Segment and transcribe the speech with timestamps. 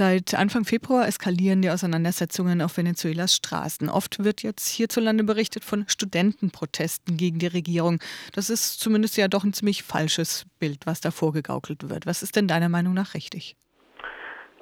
[0.00, 3.90] Seit Anfang Februar eskalieren die Auseinandersetzungen auf Venezuelas Straßen.
[3.90, 8.00] Oft wird jetzt hierzulande berichtet von Studentenprotesten gegen die Regierung.
[8.32, 12.06] Das ist zumindest ja doch ein ziemlich falsches Bild, was da vorgegaukelt wird.
[12.06, 13.56] Was ist denn deiner Meinung nach richtig?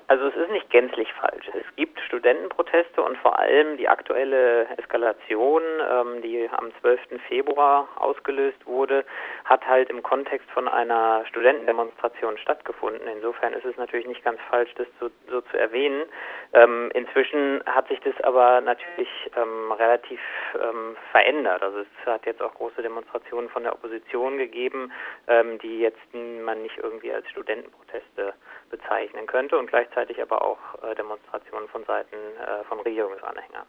[0.08, 1.50] Also es ist nicht gänzlich falsch.
[1.52, 7.20] Es gibt Studentenproteste und vor allem die aktuelle Eskalation, ähm, die am 12.
[7.28, 9.04] Februar ausgelöst wurde,
[9.44, 13.06] hat halt im Kontext von einer Studentendemonstration stattgefunden.
[13.06, 16.06] Insofern ist es natürlich nicht ganz falsch, das so, so zu erwähnen.
[16.54, 20.20] Ähm, inzwischen hat sich das aber natürlich ähm, relativ
[20.54, 21.62] ähm, verändert.
[21.62, 24.90] Also es hat jetzt auch große Demonstrationen von der Opposition gegeben,
[25.26, 28.32] ähm, die jetzt man nicht irgendwie als Studentenproteste
[28.70, 33.66] bezeichnen könnte und gleichzeitig aber auch äh, Demonstrationen von Seiten äh, von Regierungsanhängern.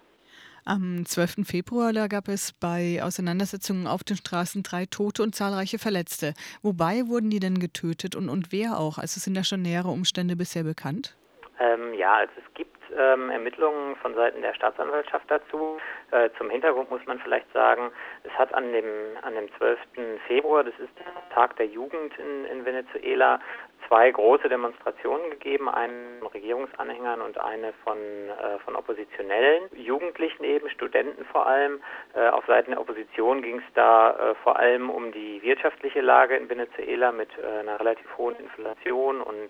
[0.65, 1.47] Am 12.
[1.47, 6.33] Februar gab es bei Auseinandersetzungen auf den Straßen drei Tote und zahlreiche Verletzte.
[6.61, 8.97] Wobei wurden die denn getötet und, und wer auch?
[8.97, 11.15] Also sind da schon nähere Umstände bisher bekannt?
[11.59, 15.77] Ähm, ja, also es gibt ähm, Ermittlungen von Seiten der Staatsanwaltschaft dazu.
[16.11, 17.91] Äh, zum Hintergrund muss man vielleicht sagen,
[18.23, 18.85] es hat an dem,
[19.21, 19.79] an dem 12.
[20.27, 23.39] Februar, das ist der Tag der Jugend in, in Venezuela,
[23.87, 30.69] zwei große Demonstrationen gegeben, eine von Regierungsanhängern und eine von, äh, von Oppositionellen, Jugendlichen eben,
[30.69, 31.81] Studenten vor allem.
[32.13, 36.35] Äh, auf Seiten der Opposition ging es da äh, vor allem um die wirtschaftliche Lage
[36.35, 39.49] in Venezuela mit äh, einer relativ hohen Inflation und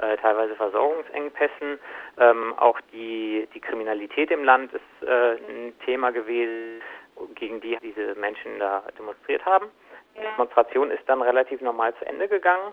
[0.00, 1.78] äh, teilweise Versorgungsengpässen.
[2.18, 6.82] Ähm, auch die, die Kriminalität im Land ist äh, ein Thema gewesen,
[7.34, 9.66] gegen die diese Menschen da demonstriert haben.
[10.16, 12.72] Die Demonstration ist dann relativ normal zu Ende gegangen.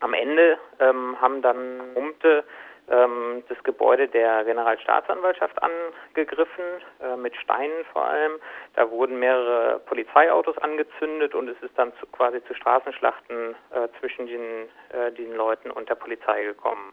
[0.00, 2.44] Am Ende ähm, haben dann Umte
[2.86, 6.64] das Gebäude der Generalstaatsanwaltschaft angegriffen,
[7.00, 8.32] äh, mit Steinen vor allem.
[8.74, 14.26] Da wurden mehrere Polizeiautos angezündet und es ist dann zu, quasi zu Straßenschlachten äh, zwischen
[14.26, 16.92] den, äh, den Leuten und der Polizei gekommen.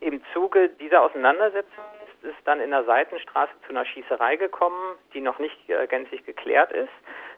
[0.00, 5.20] Im Zuge dieser Auseinandersetzung ist es dann in der Seitenstraße zu einer Schießerei gekommen, die
[5.20, 5.56] noch nicht
[5.88, 6.90] gänzlich geklärt ist.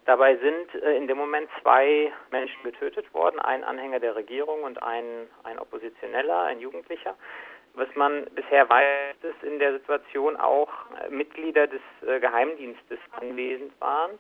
[0.06, 5.28] Dabei sind in dem Moment zwei Menschen getötet worden, ein Anhänger der Regierung und ein,
[5.42, 7.16] ein Oppositioneller, ein Jugendlicher.
[7.74, 10.70] Was man bisher weiß, ist in der Situation auch
[11.02, 14.12] äh, Mitglieder des äh, Geheimdienstes anwesend waren,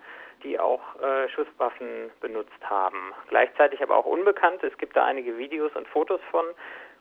[0.42, 3.12] die auch äh, Schusswaffen benutzt haben.
[3.28, 4.64] Gleichzeitig aber auch unbekannt.
[4.64, 6.44] Es gibt da einige Videos und Fotos von.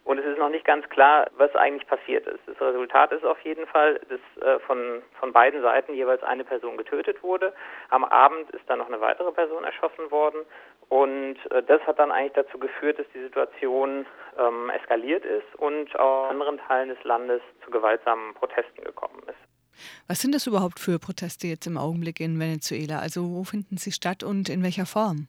[0.05, 2.41] Und es ist noch nicht ganz klar, was eigentlich passiert ist.
[2.45, 6.75] Das Resultat ist auf jeden Fall, dass äh, von, von beiden Seiten jeweils eine Person
[6.75, 7.53] getötet wurde.
[7.89, 10.41] Am Abend ist dann noch eine weitere Person erschossen worden.
[10.89, 14.05] Und äh, das hat dann eigentlich dazu geführt, dass die Situation
[14.37, 19.53] ähm, eskaliert ist und auch in anderen Teilen des Landes zu gewaltsamen Protesten gekommen ist.
[20.07, 22.99] Was sind das überhaupt für Proteste jetzt im Augenblick in Venezuela?
[22.99, 25.27] Also wo finden sie statt und in welcher Form?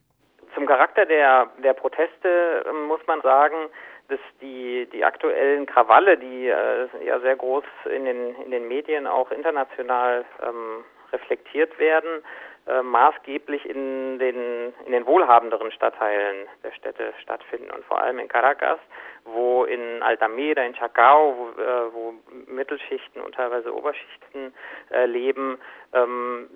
[0.53, 3.69] Zum Charakter der, der Proteste äh, muss man sagen,
[4.07, 9.07] dass die, die aktuellen Krawalle, die äh, ja sehr groß in den, in den Medien
[9.07, 12.23] auch international ähm, reflektiert werden,
[12.67, 18.27] äh, maßgeblich in den, in den wohlhabenderen Stadtteilen der Städte stattfinden und vor allem in
[18.27, 18.79] Caracas,
[19.23, 22.13] wo in Altamira, in Chacao, wo, äh, wo
[22.47, 24.53] Mittelschichten und teilweise Oberschichten
[24.91, 25.59] äh, leben,
[25.93, 26.49] ähm,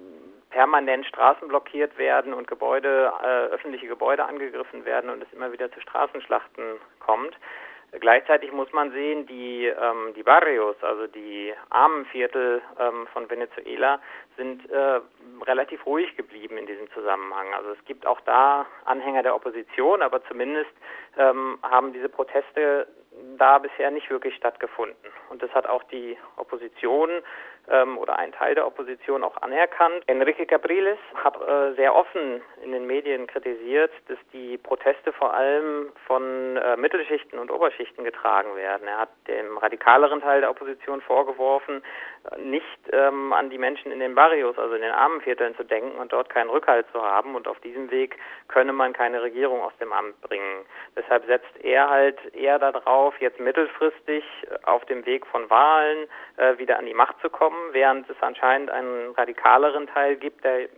[0.50, 5.72] permanent Straßen blockiert werden und Gebäude, äh, öffentliche Gebäude angegriffen werden und es immer wieder
[5.72, 7.36] zu Straßenschlachten kommt.
[7.92, 14.00] Gleichzeitig muss man sehen, die, ähm, die Barrios, also die armen Viertel ähm, von Venezuela,
[14.38, 15.00] sind äh,
[15.46, 17.52] relativ ruhig geblieben in diesem Zusammenhang.
[17.56, 20.70] Also es gibt auch da Anhänger der Opposition, aber zumindest
[21.18, 22.88] ähm, haben diese Proteste
[23.38, 25.12] da bisher nicht wirklich stattgefunden.
[25.30, 27.10] Und das hat auch die Opposition
[27.70, 30.04] ähm, oder ein Teil der Opposition auch anerkannt.
[30.08, 35.92] Enrique Capriles hat äh, sehr offen in den Medien kritisiert, dass die Proteste vor allem
[36.08, 38.88] von äh, Mittelschichten und Oberschichten getragen werden.
[38.88, 41.84] Er hat dem radikaleren Teil der Opposition vorgeworfen,
[42.38, 45.98] nicht ähm, an die Menschen in den Barrios, also in den armen Vierteln zu denken
[45.98, 47.36] und dort keinen Rückhalt zu haben.
[47.36, 50.66] Und auf diesem Weg könne man keine Regierung aus dem Amt bringen.
[50.96, 54.24] Deshalb setzt er halt eher darauf, jetzt mittelfristig
[54.64, 56.08] auf dem Weg von Wahlen
[56.38, 60.70] äh, wieder an die Macht zu kommen, während es anscheinend einen radikaleren Teil gibt, der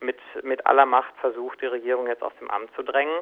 [0.00, 3.20] mit, mit aller Macht versucht, die Regierung jetzt aus dem Amt zu drängen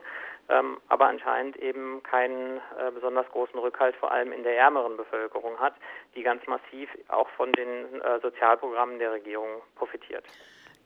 [0.49, 5.59] ähm, aber anscheinend eben keinen äh, besonders großen Rückhalt vor allem in der ärmeren Bevölkerung
[5.59, 5.75] hat,
[6.15, 10.25] die ganz massiv auch von den äh, Sozialprogrammen der Regierung profitiert.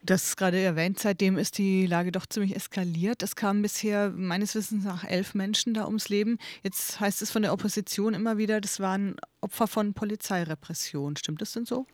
[0.01, 3.21] Das ist gerade erwähnt, seitdem ist die Lage doch ziemlich eskaliert.
[3.21, 6.37] Es kamen bisher meines Wissens nach elf Menschen da ums Leben.
[6.63, 11.17] Jetzt heißt es von der Opposition immer wieder, das waren Opfer von Polizeirepression.
[11.17, 11.85] Stimmt das denn so?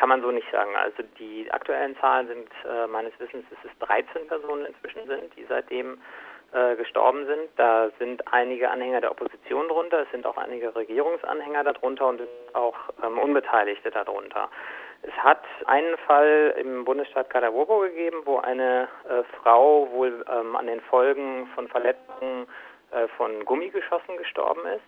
[0.00, 0.74] Kann man so nicht sagen.
[0.76, 5.44] Also die aktuellen Zahlen sind äh, meines Wissens, dass es 13 Personen inzwischen sind, die
[5.46, 6.00] seitdem
[6.52, 7.50] äh, gestorben sind.
[7.56, 12.22] Da sind einige Anhänger der Opposition drunter, es sind auch einige Regierungsanhänger darunter und
[12.54, 14.48] auch ähm, Unbeteiligte darunter.
[15.02, 20.66] Es hat einen Fall im Bundesstaat Carabobo gegeben, wo eine äh, Frau wohl ähm, an
[20.66, 22.46] den Folgen von Verletzungen
[22.92, 24.80] äh, von Gummigeschossen gestorben ist.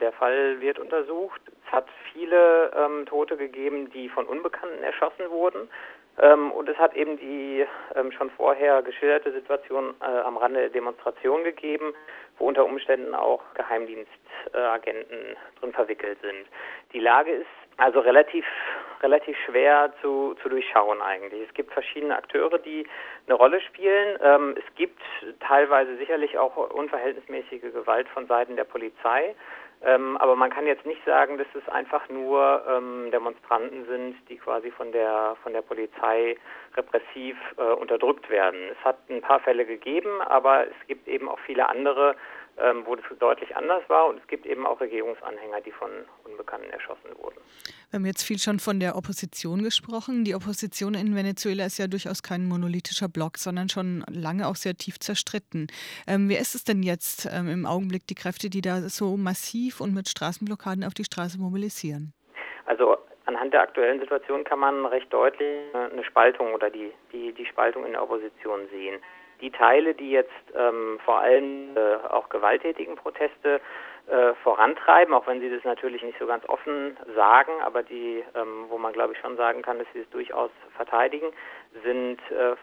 [0.00, 1.40] Der Fall wird untersucht.
[1.66, 5.68] Es hat viele ähm, Tote gegeben, die von Unbekannten erschossen wurden.
[6.18, 7.64] Ähm, und es hat eben die
[7.94, 11.94] ähm, schon vorher geschilderte Situation äh, am Rande der Demonstration gegeben,
[12.38, 16.46] wo unter Umständen auch Geheimdienstagenten äh, drin verwickelt sind.
[16.92, 17.46] Die Lage ist
[17.76, 18.44] also relativ
[19.02, 21.48] relativ schwer zu, zu durchschauen eigentlich.
[21.48, 22.86] Es gibt verschiedene Akteure, die
[23.26, 24.18] eine Rolle spielen.
[24.22, 25.00] Ähm, es gibt
[25.40, 29.34] teilweise sicherlich auch unverhältnismäßige Gewalt von Seiten der Polizei.
[29.82, 34.36] Ähm, aber man kann jetzt nicht sagen, dass es einfach nur ähm, Demonstranten sind, die
[34.36, 36.36] quasi von der von der Polizei
[36.76, 38.60] repressiv äh, unterdrückt werden.
[38.70, 42.14] Es hat ein paar Fälle gegeben, aber es gibt eben auch viele andere,
[42.58, 44.08] ähm, wo das deutlich anders war.
[44.08, 45.90] Und es gibt eben auch Regierungsanhänger, die von
[46.24, 47.36] Unbekannten erschossen wurden.
[47.90, 50.24] Wir haben jetzt viel schon von der Opposition gesprochen.
[50.24, 54.74] Die Opposition in Venezuela ist ja durchaus kein monolithischer Block, sondern schon lange auch sehr
[54.74, 55.68] tief zerstritten.
[56.06, 59.80] Ähm, wer ist es denn jetzt ähm, im Augenblick, die Kräfte, die da so massiv
[59.80, 62.12] und mit Straßenblockaden auf die Straße mobilisieren?
[62.66, 62.96] Also
[63.26, 67.84] anhand der aktuellen Situation kann man recht deutlich eine Spaltung oder die, die, die Spaltung
[67.84, 69.00] in der Opposition sehen
[69.40, 73.60] die Teile, die jetzt ähm, vor allem äh, auch gewalttätigen Proteste
[74.06, 78.66] äh, vorantreiben, auch wenn sie das natürlich nicht so ganz offen sagen, aber die, ähm,
[78.68, 81.28] wo man glaube ich schon sagen kann, dass sie es durchaus verteidigen,
[81.84, 82.56] sind äh,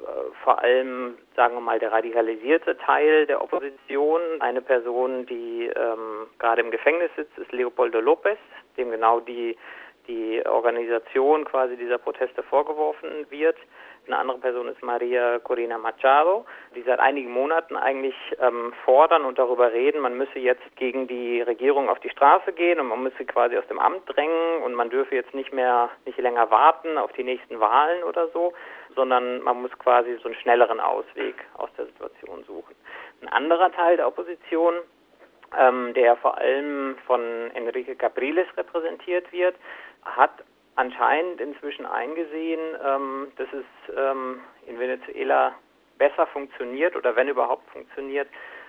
[0.43, 4.21] vor allem, sagen wir mal, der radikalisierte Teil der Opposition.
[4.39, 8.37] Eine Person, die ähm, gerade im Gefängnis sitzt, ist Leopoldo López,
[8.75, 9.55] dem genau die
[10.07, 13.57] die Organisation quasi dieser Proteste vorgeworfen wird.
[14.07, 16.45] Eine andere Person ist Maria Corina Machado,
[16.75, 21.41] die seit einigen Monaten eigentlich ähm, fordern und darüber reden, man müsse jetzt gegen die
[21.41, 24.89] Regierung auf die Straße gehen und man müsse quasi aus dem Amt drängen und man
[24.89, 28.53] dürfe jetzt nicht mehr, nicht länger warten auf die nächsten Wahlen oder so,
[28.95, 32.75] sondern man muss quasi so einen schnelleren Ausweg aus der Situation suchen.
[33.21, 34.75] Ein anderer Teil der Opposition
[35.57, 37.21] ähm, der vor allem von
[37.53, 39.55] Enrique Capriles repräsentiert wird,
[40.03, 40.31] hat
[40.77, 45.53] anscheinend inzwischen eingesehen, ähm, dass es ähm, in Venezuela
[45.97, 48.27] besser funktioniert oder wenn überhaupt funktioniert,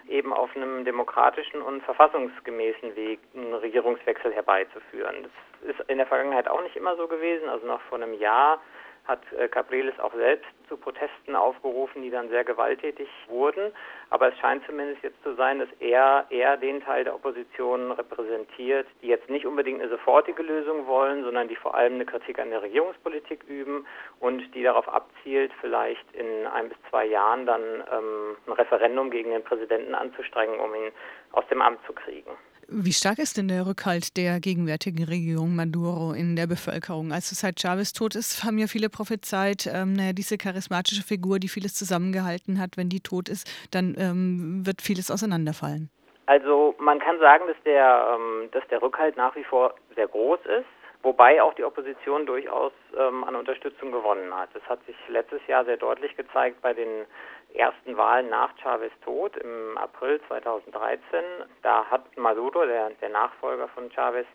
[0.08, 5.26] eben auf einem demokratischen und verfassungsgemäßen Weg einen Regierungswechsel herbeizuführen.
[5.62, 7.49] Das ist in der Vergangenheit auch nicht immer so gewesen.
[7.49, 8.61] Also noch vor einem Jahr
[9.08, 13.72] hat äh, Capriles auch selbst zu Protesten aufgerufen, die dann sehr gewalttätig wurden.
[14.10, 18.87] Aber es scheint zumindest jetzt zu sein, dass er eher den Teil der Opposition repräsentiert,
[19.00, 22.50] die jetzt nicht unbedingt eine sofortige Lösung wollen, sondern die vor allem eine Kritik an
[22.50, 23.87] der Regierungspolitik üben
[24.20, 29.31] und die darauf abzielt, vielleicht in ein bis zwei Jahren dann ähm, ein Referendum gegen
[29.31, 30.93] den Präsidenten anzustrengen, um ihn
[31.32, 32.31] aus dem Amt zu kriegen.
[32.70, 37.12] Wie stark ist denn der Rückhalt der gegenwärtigen Regierung Maduro in der Bevölkerung?
[37.12, 41.49] Also seit Chavez tot ist, haben ja viele prophezeit, ähm, naja, diese charismatische Figur, die
[41.49, 45.88] vieles zusammengehalten hat, wenn die tot ist, dann ähm, wird vieles auseinanderfallen.
[46.26, 50.41] Also man kann sagen, dass der, ähm, dass der Rückhalt nach wie vor sehr groß
[50.61, 50.69] ist.
[51.03, 54.50] Wobei auch die Opposition durchaus ähm, an Unterstützung gewonnen hat.
[54.53, 57.06] Das hat sich letztes Jahr sehr deutlich gezeigt bei den
[57.55, 61.25] ersten Wahlen nach Chavez Tod im April 2013.
[61.62, 64.27] Da hat Maduro, der, der Nachfolger von Chavez,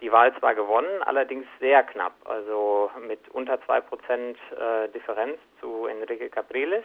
[0.00, 5.86] die Wahl zwar gewonnen, allerdings sehr knapp, also mit unter zwei Prozent äh, Differenz zu
[5.86, 6.84] Enrique Capriles.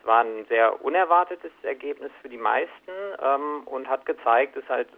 [0.00, 4.88] Es war ein sehr unerwartetes Ergebnis für die meisten ähm, und hat gezeigt, dass halt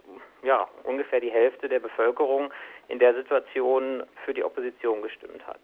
[0.43, 2.53] ja ungefähr die Hälfte der Bevölkerung
[2.87, 5.59] in der Situation für die Opposition gestimmt hat.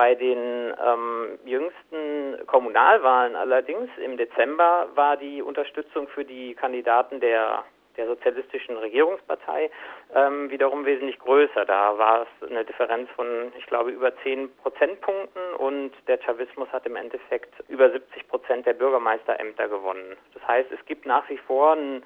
[0.00, 7.64] Bei den ähm, jüngsten Kommunalwahlen allerdings im Dezember war die Unterstützung für die Kandidaten der
[7.98, 9.70] der sozialistischen Regierungspartei
[10.14, 11.66] ähm, wiederum wesentlich größer.
[11.66, 16.86] Da war es eine Differenz von, ich glaube, über 10 Prozentpunkten und der Chavismus hat
[16.86, 20.16] im Endeffekt über 70 Prozent der Bürgermeisterämter gewonnen.
[20.32, 22.02] Das heißt, es gibt nach wie vor einen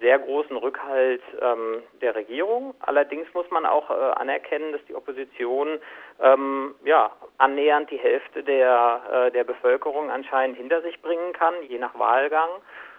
[0.00, 2.74] sehr großen Rückhalt ähm, der Regierung.
[2.80, 5.78] Allerdings muss man auch äh, anerkennen, dass die Opposition
[6.20, 11.78] ähm, ja, annähernd die Hälfte der, äh, der Bevölkerung anscheinend hinter sich bringen kann, je
[11.78, 12.50] nach Wahlgang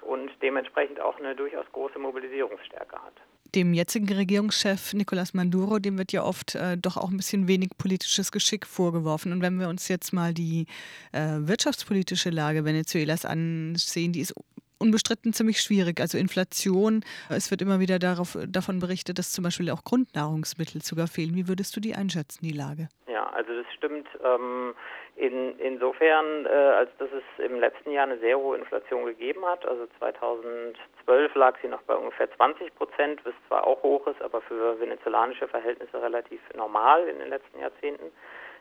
[0.01, 3.13] und dementsprechend auch eine durchaus große Mobilisierungsstärke hat.
[3.55, 7.69] Dem jetzigen Regierungschef Nicolás Maduro, dem wird ja oft äh, doch auch ein bisschen wenig
[7.77, 9.31] politisches Geschick vorgeworfen.
[9.31, 10.65] Und wenn wir uns jetzt mal die
[11.13, 14.33] äh, wirtschaftspolitische Lage Venezuelas ansehen, die ist
[14.79, 15.99] unbestritten ziemlich schwierig.
[15.99, 21.07] Also Inflation, es wird immer wieder darauf, davon berichtet, dass zum Beispiel auch Grundnahrungsmittel sogar
[21.07, 21.35] fehlen.
[21.35, 22.89] Wie würdest du die einschätzen, die Lage?
[23.37, 24.73] also das stimmt ähm,
[25.15, 29.65] in, insofern, äh, als dass es im letzten Jahr eine sehr hohe Inflation gegeben hat.
[29.65, 34.41] Also 2012 lag sie noch bei ungefähr 20 Prozent, was zwar auch hoch ist, aber
[34.41, 38.11] für venezolanische Verhältnisse relativ normal in den letzten Jahrzehnten.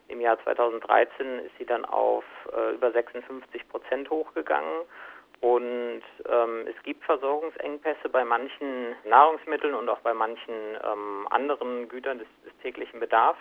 [0.09, 4.83] Im Jahr 2013 ist sie dann auf äh, über 56 Prozent hochgegangen.
[5.41, 12.19] Und ähm, es gibt Versorgungsengpässe bei manchen Nahrungsmitteln und auch bei manchen ähm, anderen Gütern
[12.19, 13.39] des, des täglichen Bedarfs.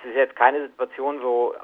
[0.00, 1.54] Es ist jetzt keine Situation, wo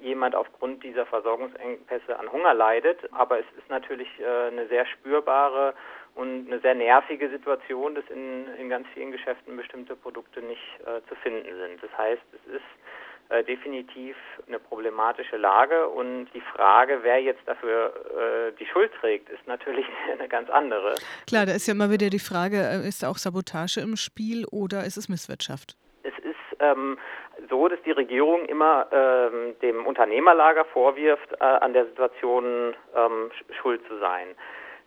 [0.00, 5.74] jemand aufgrund dieser Versorgungsengpässe an Hunger leidet, aber es ist natürlich äh, eine sehr spürbare
[6.14, 11.00] und eine sehr nervige Situation, dass in, in ganz vielen Geschäften bestimmte Produkte nicht äh,
[11.08, 11.82] zu finden sind.
[11.82, 12.64] Das heißt, es ist
[13.30, 19.28] äh, definitiv eine problematische Lage und die Frage, wer jetzt dafür äh, die Schuld trägt,
[19.30, 20.96] ist natürlich eine ganz andere.
[21.26, 24.84] Klar, da ist ja immer wieder die Frage, äh, ist auch Sabotage im Spiel oder
[24.84, 25.76] ist es Misswirtschaft?
[26.02, 26.98] Es ist ähm,
[27.48, 33.80] so, dass die Regierung immer ähm, dem Unternehmerlager vorwirft, äh, an der Situation ähm, schuld
[33.86, 34.28] zu sein.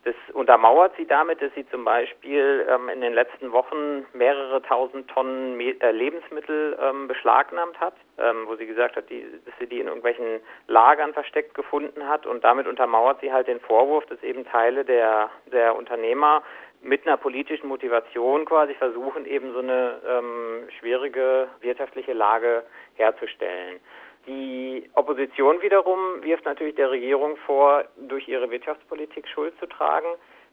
[0.03, 5.09] Das untermauert sie damit, dass sie zum Beispiel ähm, in den letzten Wochen mehrere tausend
[5.09, 9.67] Tonnen Me äh, Lebensmittel ähm, beschlagnahmt hat, ähm, wo sie gesagt hat, die, dass sie
[9.67, 12.25] die in irgendwelchen Lagern versteckt gefunden hat.
[12.25, 16.43] Und damit untermauert sie halt den Vorwurf, dass eben Teile der, der Unternehmer
[16.81, 22.63] mit einer politischen Motivation quasi versuchen, eben so eine ähm, schwierige wirtschaftliche Lage
[22.95, 23.79] herzustellen.
[24.27, 30.07] Die Opposition wiederum wirft natürlich der Regierung vor, durch ihre Wirtschaftspolitik Schuld zu tragen.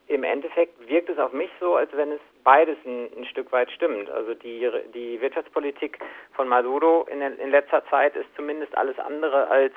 [0.09, 3.71] Im Endeffekt wirkt es auf mich so, als wenn es beides ein, ein Stück weit
[3.71, 4.11] stimmt.
[4.11, 5.99] Also die, die Wirtschaftspolitik
[6.33, 9.75] von Maduro in, in letzter Zeit ist zumindest alles andere als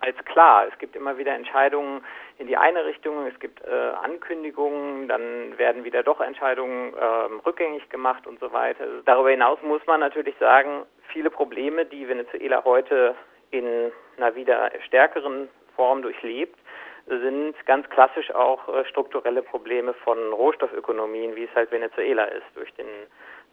[0.00, 0.66] als klar.
[0.70, 2.04] Es gibt immer wieder Entscheidungen
[2.38, 3.70] in die eine Richtung, es gibt äh,
[4.02, 7.04] Ankündigungen, dann werden wieder doch Entscheidungen äh,
[7.46, 8.84] rückgängig gemacht und so weiter.
[9.04, 13.14] Darüber hinaus muss man natürlich sagen, viele Probleme, die Venezuela heute
[13.50, 16.58] in einer wieder stärkeren Form durchlebt,
[17.06, 22.72] sind ganz klassisch auch äh, strukturelle Probleme von Rohstoffökonomien, wie es halt Venezuela ist, durch
[22.74, 22.86] den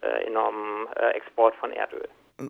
[0.02, 2.08] äh, enormen äh, Export von Erdöl.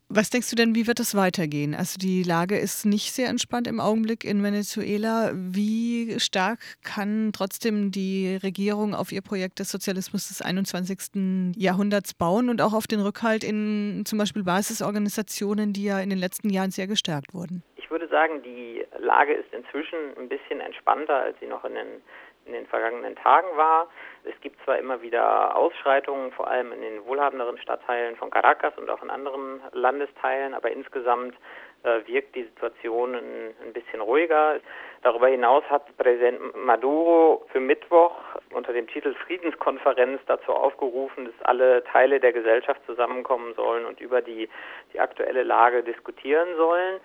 [0.08, 1.76] Was denkst du denn, wie wird es weitergehen?
[1.76, 5.32] Also die Lage ist nicht sehr entspannt im Augenblick in Venezuela.
[5.34, 11.56] Wie stark kann trotzdem die Regierung auf ihr Projekt des Sozialismus des 21.
[11.58, 16.20] Jahrhunderts bauen und auch auf den Rückhalt in zum Beispiel Basisorganisationen, die ja in den
[16.20, 17.64] letzten Jahren sehr gestärkt wurden?
[17.92, 22.02] Ich würde sagen, die Lage ist inzwischen ein bisschen entspannter, als sie noch in den
[22.46, 23.88] in den vergangenen Tagen war.
[24.24, 28.90] Es gibt zwar immer wieder Ausschreitungen, vor allem in den wohlhabenderen Stadtteilen von Caracas und
[28.90, 31.36] auch in anderen Landesteilen, aber insgesamt
[31.84, 34.60] äh, wirkt die Situation ein, ein, bisschen ruhiger.
[35.02, 38.16] Darüber hinaus hat Präsident Maduro für Mittwoch
[38.52, 44.22] unter dem Titel Friedenskonferenz dazu aufgerufen, dass alle Teile der Gesellschaft zusammenkommen sollen und über
[44.22, 44.48] die,
[44.94, 47.00] die aktuelle Lage diskutieren sollen.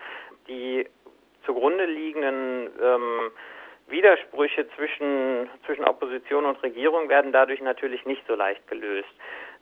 [0.48, 0.88] Die
[1.44, 3.30] zugrunde liegenden ähm,
[3.88, 9.08] Widersprüche zwischen, zwischen Opposition und Regierung werden dadurch natürlich nicht so leicht gelöst.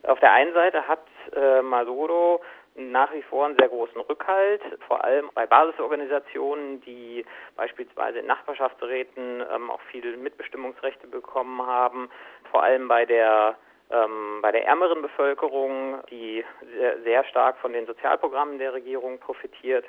[0.03, 2.41] Auf der einen Seite hat äh, Maduro
[2.75, 7.25] nach wie vor einen sehr großen Rückhalt, vor allem bei Basisorganisationen, die
[7.55, 12.09] beispielsweise in Nachbarschaftsräten ähm, auch viele Mitbestimmungsrechte bekommen haben,
[12.51, 13.55] vor allem bei der
[13.91, 16.43] ähm, bei der ärmeren Bevölkerung, die
[16.75, 19.85] sehr, sehr stark von den Sozialprogrammen der Regierung profitiert.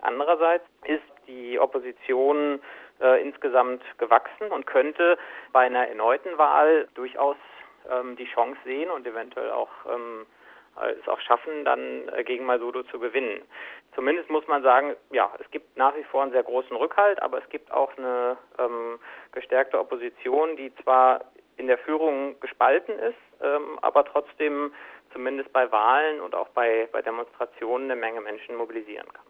[0.00, 2.60] Andererseits ist die Opposition
[3.00, 5.18] äh, insgesamt gewachsen und könnte
[5.52, 7.36] bei einer erneuten Wahl durchaus
[7.90, 10.26] ähm, die Chance sehen und eventuell auch ähm,
[11.00, 13.42] es auch schaffen, dann äh, gegen Maduro zu gewinnen.
[13.94, 17.38] Zumindest muss man sagen, ja, es gibt nach wie vor einen sehr großen Rückhalt, aber
[17.38, 19.00] es gibt auch eine ähm,
[19.32, 21.24] gestärkte Opposition, die zwar
[21.56, 24.72] in der Führung gespalten ist, ähm, aber trotzdem
[25.12, 29.24] zumindest bei Wahlen und auch bei, bei Demonstrationen eine Menge Menschen mobilisieren kann.